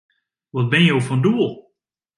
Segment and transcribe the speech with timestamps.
[0.53, 1.51] Wat binne jo fan doel?